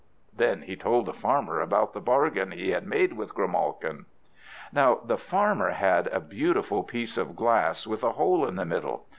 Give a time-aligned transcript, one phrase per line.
[0.35, 4.05] Then he told the Farmer about the bargain he had made with Grimalkin.
[4.73, 9.05] Now the Farmer had a beautiful piece of glass, with a hole in the middle.